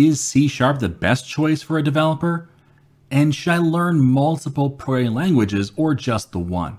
[0.00, 2.48] Is C Sharp the best choice for a developer?
[3.10, 6.78] And should I learn multiple programming languages or just the one?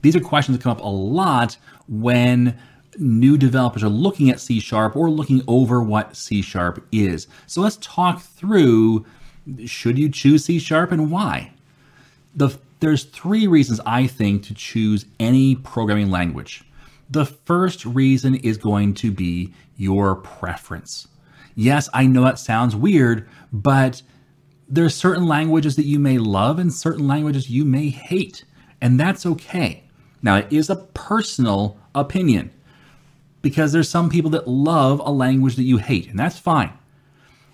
[0.00, 2.58] These are questions that come up a lot when
[2.96, 7.26] new developers are looking at C Sharp or looking over what C Sharp is.
[7.46, 9.04] So let's talk through
[9.66, 11.52] should you choose C Sharp and why?
[12.36, 16.64] The, there's three reasons I think to choose any programming language.
[17.10, 21.08] The first reason is going to be your preference.
[21.54, 24.02] Yes, I know that sounds weird, but
[24.68, 28.44] there's certain languages that you may love and certain languages you may hate,
[28.80, 29.84] and that's okay.
[30.22, 32.50] Now, it is a personal opinion
[33.42, 36.72] because there's some people that love a language that you hate, and that's fine.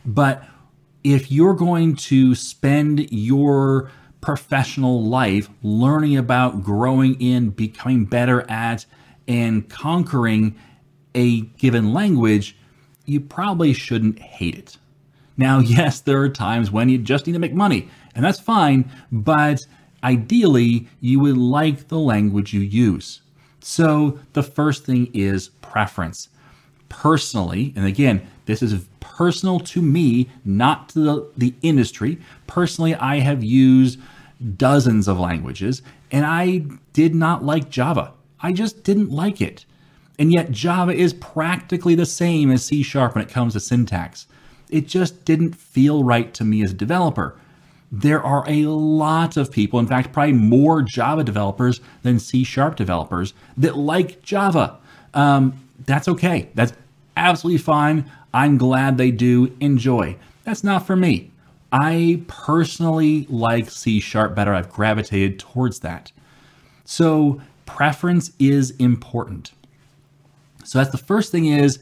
[0.04, 0.44] But
[1.02, 3.90] if you're going to spend your
[4.20, 8.84] professional life learning about growing in, becoming better at,
[9.26, 10.56] and conquering
[11.14, 12.56] a given language,
[13.08, 14.76] you probably shouldn't hate it.
[15.36, 18.90] Now, yes, there are times when you just need to make money, and that's fine,
[19.10, 19.66] but
[20.02, 23.22] ideally, you would like the language you use.
[23.60, 26.28] So, the first thing is preference.
[26.88, 32.18] Personally, and again, this is personal to me, not to the, the industry.
[32.46, 33.98] Personally, I have used
[34.56, 38.12] dozens of languages, and I did not like Java.
[38.40, 39.66] I just didn't like it.
[40.18, 44.26] And yet, Java is practically the same as C Sharp when it comes to syntax.
[44.68, 47.36] It just didn't feel right to me as a developer.
[47.90, 52.76] There are a lot of people, in fact, probably more Java developers than C Sharp
[52.76, 54.78] developers, that like Java.
[55.14, 55.54] Um,
[55.86, 56.50] that's okay.
[56.54, 56.72] That's
[57.16, 58.10] absolutely fine.
[58.34, 59.56] I'm glad they do.
[59.60, 60.16] Enjoy.
[60.44, 61.30] That's not for me.
[61.70, 64.52] I personally like C Sharp better.
[64.52, 66.12] I've gravitated towards that.
[66.84, 69.52] So, preference is important.
[70.68, 71.78] So that's the first thing is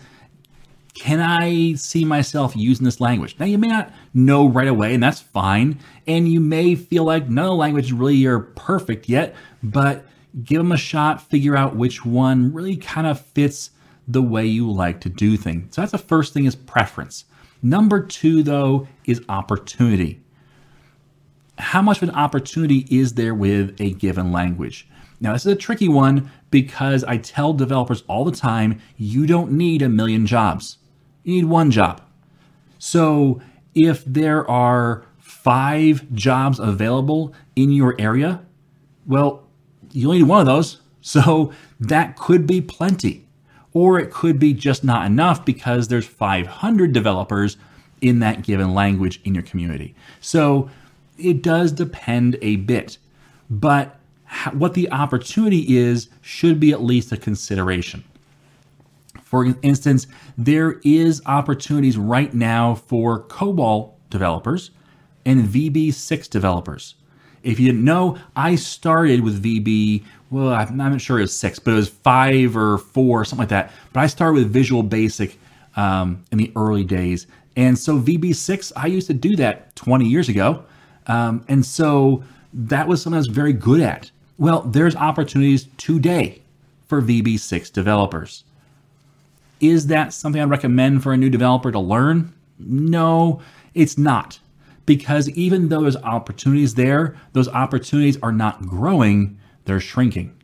[0.95, 3.37] can I see myself using this language?
[3.39, 5.79] Now you may not know right away, and that's fine.
[6.07, 10.07] And you may feel like no language really are perfect yet, but
[10.43, 13.71] give them a shot, figure out which one really kind of fits
[14.09, 15.75] the way you like to do things.
[15.75, 17.25] So that's the first thing is preference.
[17.63, 20.23] Number two, though, is opportunity.
[21.59, 24.89] How much of an opportunity is there with a given language?
[25.21, 29.53] Now, this is a tricky one because I tell developers all the time you don't
[29.53, 30.79] need a million jobs,
[31.23, 32.01] you need one job.
[32.79, 33.43] So,
[33.75, 38.41] if there are five jobs available in your area,
[39.05, 39.45] well,
[39.93, 40.81] you only need one of those.
[41.03, 43.27] So, that could be plenty.
[43.75, 47.59] Or it could be just not enough because there's 500 developers
[48.01, 49.95] in that given language in your community.
[50.23, 50.71] So,
[51.19, 52.97] it does depend a bit.
[53.51, 54.01] But
[54.53, 58.05] what the opportunity is should be at least a consideration.
[59.23, 60.07] For instance,
[60.39, 64.71] there is opportunities right now for COBOL developers
[65.25, 66.95] and VB6 developers.
[67.43, 71.59] If you didn't know, I started with VB, well, I'm not sure it was six,
[71.59, 73.73] but it was five or four, something like that.
[73.93, 75.39] But I started with Visual Basic
[75.77, 77.27] um, in the early days.
[77.57, 80.65] And so VB6, I used to do that 20 years ago.
[81.07, 84.11] Um, and so that was something I was very good at.
[84.39, 86.43] Well, there's opportunities today
[86.87, 88.45] for VB6 developers.
[89.61, 92.35] Is that something I recommend for a new developer to learn?
[92.59, 93.41] No,
[93.75, 94.39] it's not.
[94.85, 100.37] Because even though there's opportunities there, those opportunities are not growing, they're shrinking.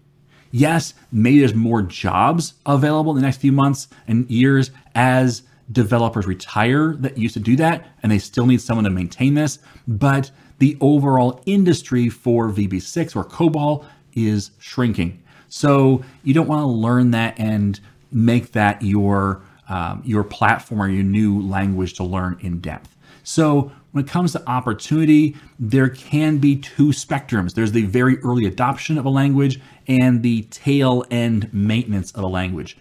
[0.51, 6.27] Yes, maybe there's more jobs available in the next few months and years as developers
[6.27, 9.59] retire that used to do that, and they still need someone to maintain this.
[9.87, 10.31] But
[10.63, 15.21] the overall industry for VB6 or COBOL is shrinking.
[15.49, 17.81] So you don't want to learn that and
[18.13, 22.97] make that your um, your platform or your new language to learn in depth.
[23.25, 27.55] So when it comes to opportunity, there can be two spectrums.
[27.55, 32.29] There's the very early adoption of a language and the tail end maintenance of a
[32.29, 32.77] language.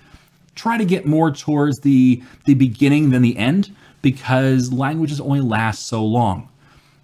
[0.54, 5.88] Try to get more towards the the beginning than the end because languages only last
[5.88, 6.48] so long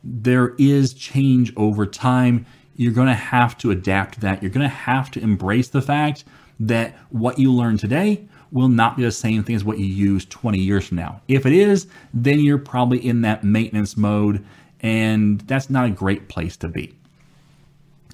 [0.03, 2.45] there is change over time.
[2.75, 4.41] You're going to have to adapt to that.
[4.41, 6.23] You're going to have to embrace the fact
[6.59, 10.25] that what you learn today will not be the same thing as what you use
[10.25, 11.21] 20 years from now.
[11.27, 14.45] If it is, then you're probably in that maintenance mode,
[14.81, 16.93] and that's not a great place to be.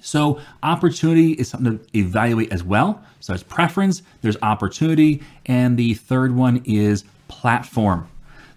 [0.02, 3.02] So, opportunity is something to evaluate as well.
[3.20, 8.06] So, there's preference, there's opportunity, and the third one is platform.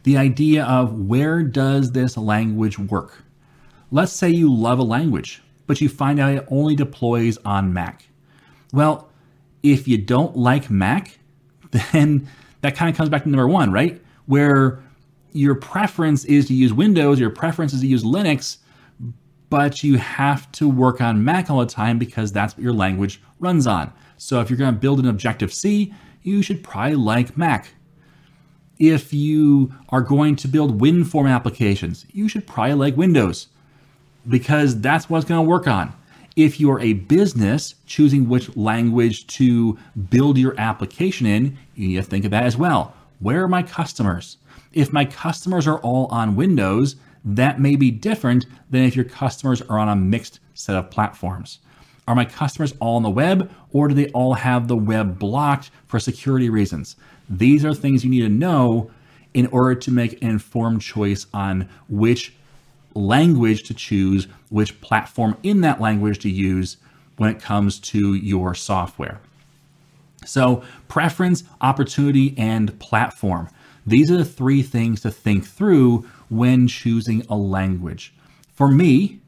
[0.08, 3.26] The idea of where does this language work?
[3.92, 8.08] Let's say you love a language, but you find out it only deploys on Mac.
[8.72, 9.10] Well,
[9.64, 11.20] if you don't like Mac,
[11.92, 12.26] then
[12.62, 14.02] that kind of comes back to number one, right?
[14.28, 14.82] Where
[15.34, 18.60] your preference is to use Windows, your preference is to use Linux,
[19.50, 23.22] but you have to work on Mac all the time because that's what your language
[23.42, 23.92] runs on.
[24.16, 25.94] So if you're going to build an Objective C,
[26.24, 27.74] you should probably like Mac.
[28.80, 33.48] If you are going to build WinForm applications, you should probably like Windows
[34.28, 35.94] because that's what it's going to work on.
[36.36, 39.78] If you're a business choosing which language to
[40.10, 42.94] build your application in, you need to think of that as well.
[43.20, 44.38] Where are my customers?
[44.74, 49.64] If my customers are all on Windows, that may be different than if your customers
[49.64, 51.60] are on a mixed set of platforms.
[52.08, 55.72] Are my customers all on the web or do they all have the web blocked
[55.88, 56.96] for security reasons?
[57.30, 58.92] These are things you need to know
[59.34, 62.34] in order to make an informed choice on which
[62.96, 66.78] language to choose, which platform in that language to use
[67.18, 69.20] when it comes to your software.
[70.26, 73.50] So, preference, opportunity, and platform.
[73.86, 78.14] These are the three things to think through when choosing a language.
[78.54, 79.22] For me,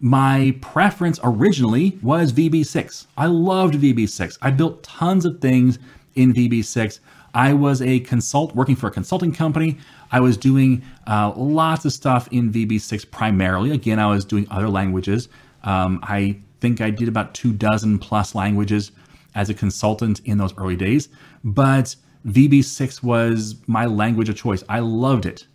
[0.00, 3.06] my preference originally was VB6.
[3.16, 4.38] I loved VB6.
[4.42, 5.78] I built tons of things
[6.14, 7.00] in VB6.
[7.34, 9.78] I was a consult working for a consulting company.
[10.10, 13.70] I was doing uh, lots of stuff in VB6 primarily.
[13.70, 15.28] Again, I was doing other languages.
[15.62, 18.92] Um, I think I did about two dozen plus languages
[19.34, 21.08] as a consultant in those early days.
[21.44, 21.94] But
[22.26, 24.64] VB6 was my language of choice.
[24.68, 25.46] I loved it.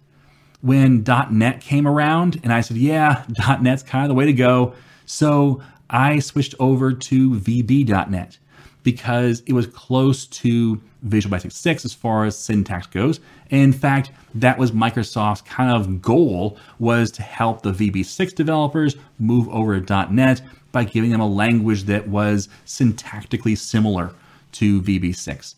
[0.61, 3.25] When .NET came around, and I said, "Yeah,
[3.61, 4.73] .NET's kind of the way to go,"
[5.05, 8.37] so I switched over to VB.NET
[8.83, 13.19] because it was close to Visual Basic 6 as far as syntax goes.
[13.49, 19.49] In fact, that was Microsoft's kind of goal was to help the VB6 developers move
[19.49, 20.41] over to .NET
[20.71, 24.11] by giving them a language that was syntactically similar
[24.53, 25.55] to VB6.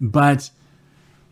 [0.00, 0.50] But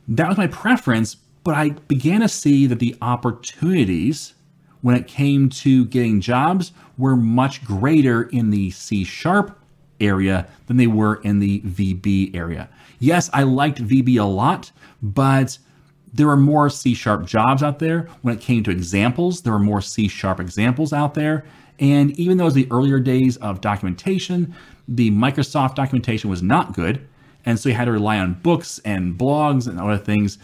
[0.09, 4.35] that was my preference, but I began to see that the opportunities
[4.83, 9.59] when it came to getting jobs were much greater in the C sharp
[10.03, 12.69] area than they were in the VB area.
[12.99, 14.71] Yes, I liked VB a lot,
[15.03, 15.59] but
[16.13, 18.09] there were more C sharp jobs out there.
[18.21, 21.45] When it came to examples, there were more C sharp examples out there.
[21.79, 24.55] And even though it was the earlier days of documentation,
[24.87, 27.07] the Microsoft documentation was not good.
[27.45, 30.39] And so you had to rely on books and blogs and other things.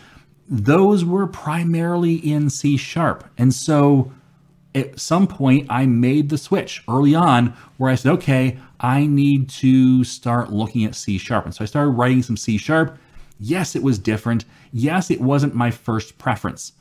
[0.48, 3.28] Those were primarily in C sharp.
[3.36, 4.10] And so
[4.78, 9.48] at some point, I made the switch early on where I said, okay, I need
[9.50, 11.44] to start looking at C sharp.
[11.44, 12.98] And so I started writing some C sharp.
[13.40, 14.44] Yes, it was different.
[14.72, 16.72] Yes, it wasn't my first preference.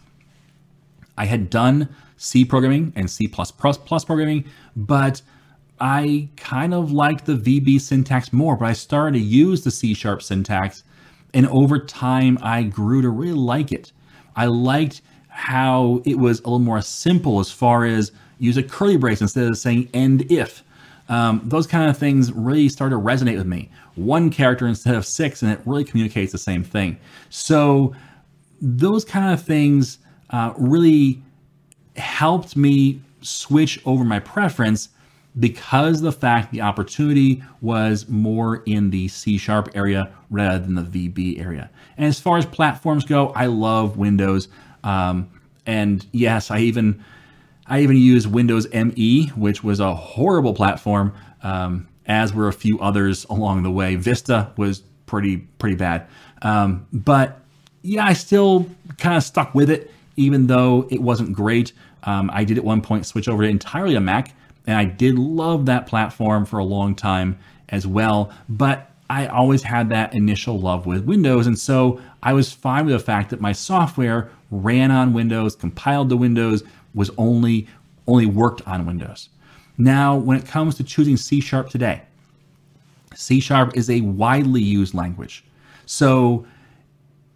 [1.17, 4.45] I had done C programming and C programming,
[4.75, 5.21] but
[5.79, 9.93] I kind of liked the VB syntax more, but I started to use the C
[9.93, 10.83] sharp syntax.
[11.33, 13.91] And over time, I grew to really like it.
[14.35, 15.01] I liked
[15.37, 19.47] how it was a little more simple as far as use a curly brace instead
[19.47, 20.63] of saying end if.
[21.09, 23.69] Um, those kind of things really start to resonate with me.
[23.93, 26.97] One character instead of six, and it really communicates the same thing.
[27.29, 27.95] So,
[28.59, 29.99] those kind of things
[30.31, 31.21] uh, really
[31.95, 34.89] helped me switch over my preference
[35.39, 40.81] because the fact the opportunity was more in the C sharp area rather than the
[40.81, 41.69] VB area.
[41.95, 44.47] And as far as platforms go, I love Windows.
[44.87, 45.29] Um,
[45.65, 47.03] and yes, I even
[47.67, 51.13] I even used Windows ME, which was a horrible platform,
[51.43, 53.95] um, as were a few others along the way.
[53.95, 56.07] Vista was pretty pretty bad,
[56.41, 57.41] um, but
[57.81, 58.65] yeah, I still
[58.97, 61.73] kind of stuck with it, even though it wasn't great.
[62.03, 64.33] Um, I did at one point switch over to entirely a Mac,
[64.65, 68.31] and I did love that platform for a long time as well.
[68.47, 72.93] But I always had that initial love with Windows, and so I was fine with
[72.93, 76.63] the fact that my software ran on Windows, compiled to Windows,
[76.93, 77.67] was only
[78.07, 79.29] only worked on Windows.
[79.77, 82.01] Now, when it comes to choosing C Sharp today,
[83.13, 85.43] C Sharp is a widely used language.
[85.85, 86.45] So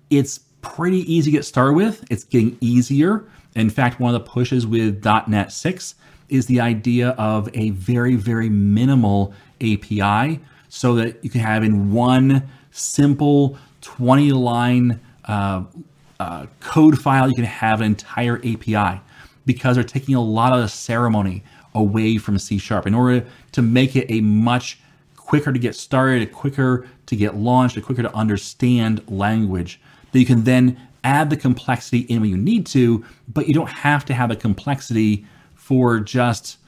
[0.09, 2.05] it's pretty easy to get started with.
[2.09, 3.25] It's getting easier.
[3.55, 5.95] In fact, one of the pushes with .NET 6
[6.29, 10.39] is the idea of a very, very minimal API
[10.69, 15.63] so that you can have in one simple 20 line uh,
[16.21, 19.01] uh, code file, you can have an entire API
[19.47, 23.61] because they're taking a lot of the ceremony away from C sharp in order to
[23.63, 24.79] make it a much
[25.15, 30.19] quicker to get started, a quicker to get launched, a quicker to understand language that
[30.19, 34.05] you can then add the complexity in when you need to, but you don't have
[34.05, 35.25] to have the complexity
[35.55, 36.59] for just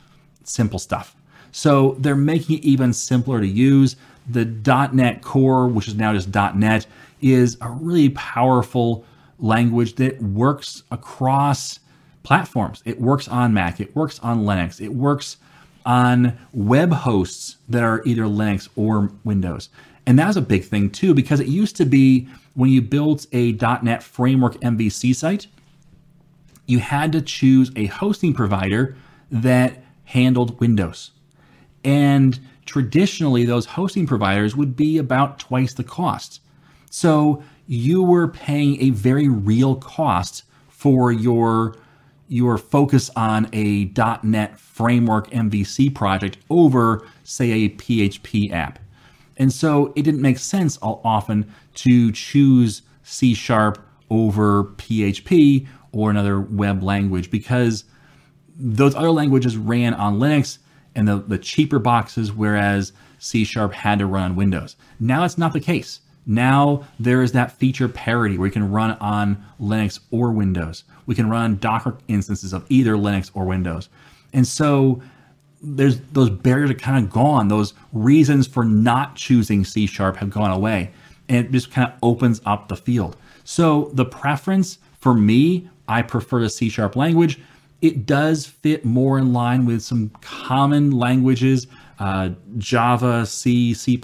[0.46, 1.16] simple stuff.
[1.52, 3.98] So they're making it even simpler to use.
[4.28, 6.88] The .NET Core, which is now just .NET,
[7.22, 9.06] is a really powerful
[9.44, 11.80] language that works across
[12.24, 12.82] platforms.
[12.86, 15.38] It works on Mac, it works on Linux, it works
[15.86, 19.70] on web hosts that are either Linux or Windows.
[20.06, 23.26] And that was a big thing too, because it used to be when you built
[23.34, 25.48] a .NET Framework MVC site,
[26.66, 28.96] you had to choose a hosting provider
[29.30, 31.12] that handled Windows.
[31.84, 36.40] And traditionally, those hosting providers would be about twice the cost.
[36.90, 41.76] So you were paying a very real cost for your
[42.28, 43.86] your focus on a
[44.24, 48.80] .NET Framework MVC project over, say, a PHP app.
[49.38, 56.40] And so it didn't make sense often to choose C Sharp over PHP or another
[56.40, 57.84] web language because
[58.56, 60.58] those other languages ran on Linux
[60.96, 64.76] and the, the cheaper boxes, whereas C Sharp had to run on Windows.
[65.00, 66.00] Now it's not the case.
[66.26, 70.84] Now there is that feature parity where you can run on Linux or Windows.
[71.06, 73.90] We can run Docker instances of either Linux or Windows.
[74.34, 75.02] And so
[75.62, 77.48] there's those barriers are kind of gone.
[77.48, 80.92] Those reasons for not choosing C sharp have gone away.
[81.30, 83.16] And it just kind of opens up the field.
[83.44, 87.40] So the preference for me, I prefer the C sharp language.
[87.82, 91.68] It does fit more in line with some common languages,
[92.00, 94.02] uh, Java, C, C++,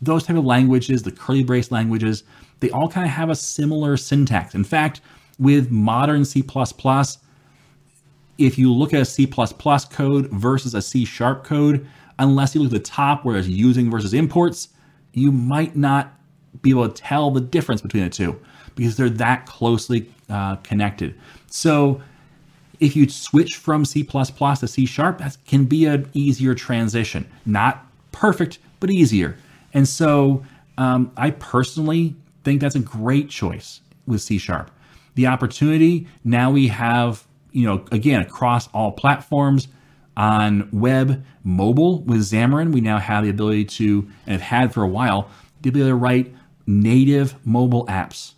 [0.00, 2.24] those type of languages, the curly brace languages,
[2.60, 4.54] they all kind of have a similar syntax.
[4.54, 5.00] In fact,
[5.38, 6.44] with modern C++,
[8.38, 11.86] if you look at a C++ code versus a C sharp code,
[12.18, 14.68] unless you look at the top where it's using versus imports,
[15.12, 16.14] you might not
[16.62, 18.40] be able to tell the difference between the two
[18.74, 21.18] because they're that closely uh, connected.
[21.48, 22.00] So
[22.80, 27.28] if you switch from C++ to C sharp, that can be an easier transition.
[27.44, 29.36] Not perfect, but easier.
[29.78, 30.42] And so
[30.76, 34.72] um, I personally think that's a great choice with C sharp.
[35.14, 39.68] The opportunity now we have, you know, again, across all platforms
[40.16, 44.82] on web, mobile with Xamarin, we now have the ability to, and have had for
[44.82, 45.30] a while,
[45.62, 46.34] the ability to write
[46.66, 48.32] native mobile apps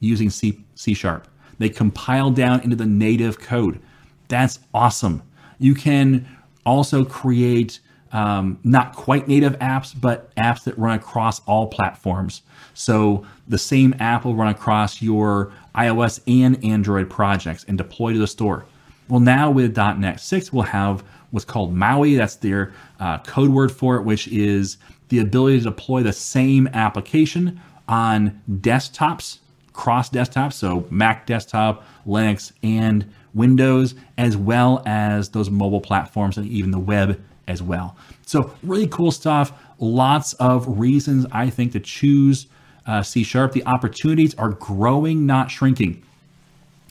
[0.00, 1.28] using C, C sharp.
[1.58, 3.82] They compile down into the native code.
[4.28, 5.22] That's awesome.
[5.58, 6.26] You can
[6.64, 7.80] also create
[8.16, 12.40] um, not quite native apps, but apps that run across all platforms.
[12.72, 18.18] So the same app will run across your iOS and Android projects and deploy to
[18.18, 18.64] the store.
[19.08, 22.16] Well, now with .NET 6, we'll have what's called MAUI.
[22.16, 24.78] That's their uh, code word for it, which is
[25.10, 29.40] the ability to deploy the same application on desktops,
[29.74, 36.46] cross desktops, so Mac desktop, Linux, and Windows, as well as those mobile platforms and
[36.46, 37.96] even the web as well.
[38.24, 39.52] So, really cool stuff.
[39.78, 42.46] Lots of reasons I think to choose
[42.86, 43.52] uh, C Sharp.
[43.52, 46.02] The opportunities are growing, not shrinking.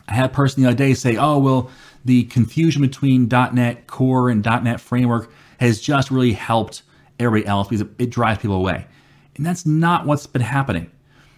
[0.08, 1.72] I had a person the other day say, oh, well,
[2.04, 6.84] the confusion between .NET Core and .NET Framework has just really helped
[7.20, 8.86] everybody else because it, drives people away.
[9.36, 10.92] And that's not what's been happening.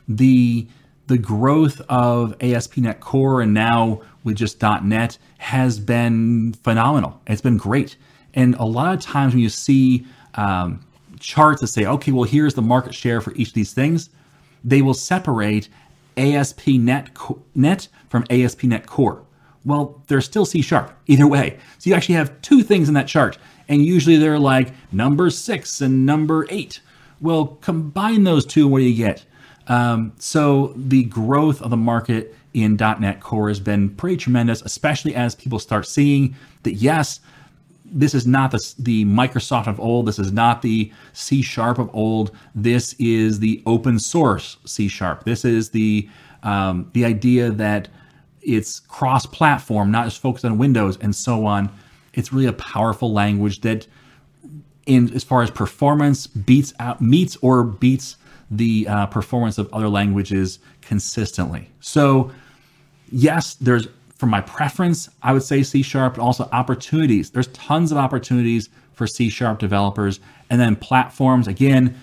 [0.08, 0.68] The
[1.08, 7.22] the growth of ASP.NET Core and now with just .NET has been phenomenal.
[7.28, 7.96] It's been great.
[8.38, 10.80] And a lot of times when you see um,
[11.20, 14.12] charts that say, okay, well, here's the market share for each of these things,
[14.64, 15.68] they will separate
[16.18, 17.10] ASP.NET
[17.56, 19.24] Net from ASP.NET Core.
[19.66, 21.58] Well, they're still C sharp either way.
[21.80, 25.82] So you actually have two things in that chart, and usually they're like number six
[25.82, 26.80] and number eight.
[27.20, 29.26] Well, combine those two, what do you get?
[29.68, 35.16] Um, so the growth of the market in .NET Core has been pretty tremendous, especially
[35.16, 37.20] as people start seeing that yes,
[37.92, 40.08] this is not the, the Microsoft of old.
[40.08, 42.32] This is not the C sharp of old.
[42.56, 45.24] This is the open source C sharp.
[45.24, 46.10] This is the
[46.44, 47.90] um, the idea that
[48.42, 51.70] it's cross platform, not just focused on Windows and so on.
[52.14, 53.88] It's really a powerful language that,
[54.86, 58.16] in as far as performance, beats out meets or beats
[58.50, 61.70] the uh, performance of other languages consistently.
[61.82, 62.32] So,
[63.12, 63.88] yes, there's
[64.18, 67.30] for my preference, I would say C sharp, but also opportunities.
[67.30, 70.20] There's tons of opportunities for C sharp developers.
[70.50, 71.96] And then platforms, again,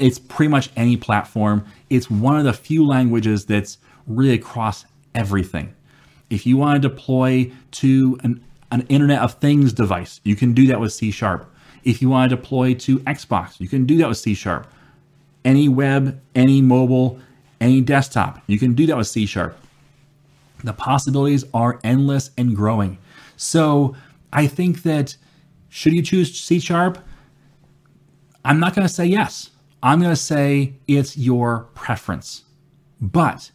[0.00, 1.66] It's pretty much any platform.
[1.90, 5.74] It's one of the few languages that's really across everything.
[6.30, 10.66] If you want to deploy to an, an Internet of Things device, you can do
[10.68, 11.52] that with C Sharp.
[11.84, 14.66] If you want to deploy to Xbox, you can do that with C Sharp.
[15.44, 17.18] Any web, any mobile,
[17.60, 19.58] any desktop, you can do that with C Sharp.
[20.62, 22.98] The possibilities are endless and growing.
[23.36, 23.94] So
[24.32, 25.16] I think that
[25.68, 26.98] should you choose C Sharp?
[28.44, 29.50] I'm not going to say yes.
[29.82, 32.44] I'm going to say it's your preference.
[33.00, 33.50] But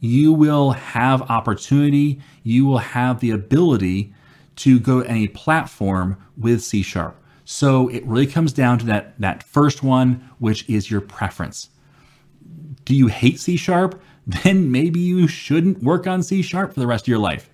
[0.00, 4.12] you will have opportunity, you will have the ability
[4.56, 7.16] to go to any platform with C Sharp.
[7.44, 11.70] So it really comes down to that, that first one, which is your preference.
[12.84, 14.00] Do you hate C Sharp?
[14.44, 17.50] Then maybe you shouldn't work on C Sharp for the rest of your life.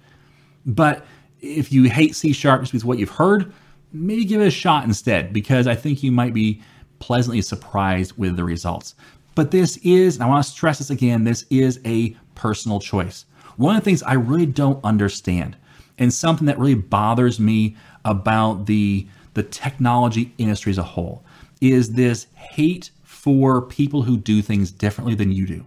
[0.66, 1.06] But
[1.40, 3.52] if you hate C Sharp just because what you've heard,
[3.92, 6.62] maybe give it a shot instead, because I think you might be
[6.98, 8.94] pleasantly surprised with the results.
[9.34, 13.24] But this is, and I want to stress this again, this is a personal choice.
[13.56, 15.56] One of the things I really don't understand,
[15.96, 21.24] and something that really bothers me about the, the technology industry as a whole,
[21.60, 25.64] is this hate for people who do things differently than you do.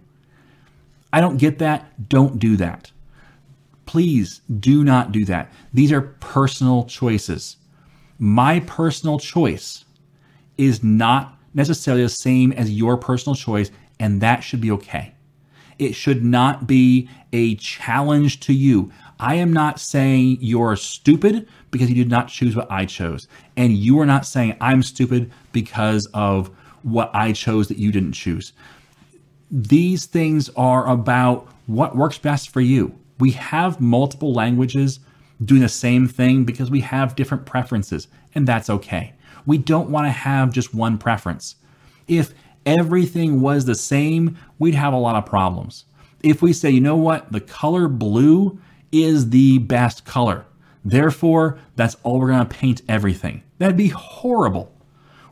[1.12, 2.08] I don't get that.
[2.08, 2.90] Don't do that.
[3.86, 5.52] Please do not do that.
[5.74, 7.56] These are personal choices.
[8.18, 9.84] My personal choice
[10.56, 15.14] is not necessarily the same as your personal choice, and that should be okay.
[15.78, 18.92] It should not be a challenge to you.
[19.18, 23.28] I am not saying you're stupid because you did not choose what I chose.
[23.56, 26.50] And you are not saying I'm stupid because of
[26.82, 28.52] what I chose that you didn't choose.
[29.54, 32.98] These things are about what works best for you.
[33.18, 35.00] We have multiple languages
[35.44, 39.12] doing the same thing because we have different preferences, and that's okay.
[39.44, 41.56] We don't want to have just one preference.
[42.08, 42.32] If
[42.64, 45.84] everything was the same, we'd have a lot of problems.
[46.22, 48.58] If we say, you know what, the color blue
[48.90, 50.46] is the best color,
[50.82, 54.72] therefore, that's all we're going to paint everything, that'd be horrible.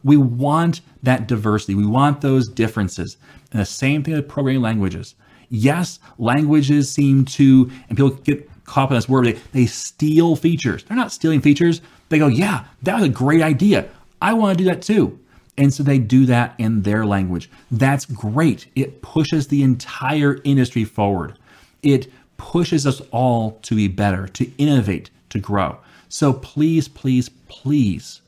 [0.02, 3.16] We want that diversity, we want those differences.
[3.52, 5.14] And the same thing with programming languages.
[5.48, 10.84] Yes, languages seem to, and people get caught in this word, they, they steal features.
[10.84, 11.80] They're not stealing features.
[12.08, 13.88] They go, yeah, that was a great idea.
[14.22, 15.18] I want to do that too.
[15.58, 17.50] And so they do that in their language.
[17.70, 18.68] That's great.
[18.76, 21.38] It pushes the entire industry forward.
[21.82, 25.78] It pushes us all to be better, to innovate, to grow.
[26.08, 28.22] So please, please, please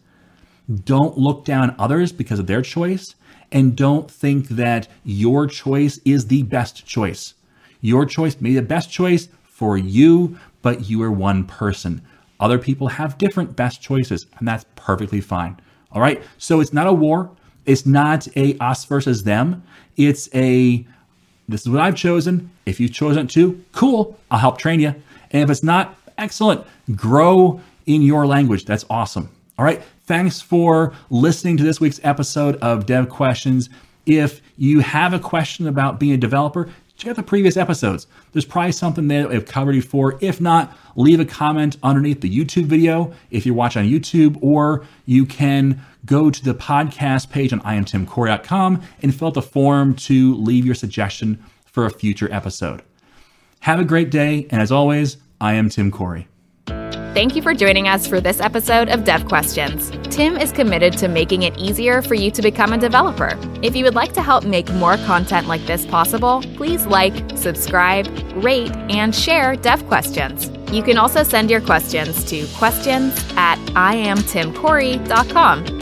[0.85, 3.15] don't look down others because of their choice
[3.51, 7.35] and don't think that your choice is the best choice.
[7.81, 12.03] Your choice may be the best choice for you, but you are one person.
[12.41, 15.61] Other people have different best choices, and that's perfectly fine.
[15.93, 16.23] All right.
[16.39, 17.31] So it's not a war.
[17.67, 19.63] It's not a us versus them.
[19.97, 20.85] It's a
[21.49, 22.51] this is what I've chosen.
[22.67, 24.19] If you've chosen it too, cool.
[24.31, 24.95] I'll help train you.
[25.31, 26.65] And if it's not, excellent.
[26.95, 28.65] Grow in your language.
[28.65, 29.29] That's awesome.
[29.63, 29.81] All right.
[30.07, 33.71] Thanks for listening to this week's episode of Dev Questions.
[34.07, 38.09] If you have a question about being a developer, check out the previous episodes.
[38.33, 40.19] There's probably something there that we've covered before.
[40.21, 44.85] If not, leave a comment underneath the YouTube video if you're watching on YouTube, or
[45.07, 50.35] you can go to the podcast page on iamtimcorey.com and fill out the form to
[50.35, 52.83] leave your suggestion for a future episode.
[53.61, 56.27] Have a great day, and as always, I am Tim Corey.
[57.15, 59.91] Thank you for joining us for this episode of Dev Questions.
[60.05, 63.39] Tim is committed to making it easier for you to become a developer.
[63.61, 68.09] If you would like to help make more content like this possible, please like, subscribe,
[68.43, 70.51] rate, and share Dev Questions.
[70.73, 75.82] You can also send your questions to questions at iamtimcorey.com.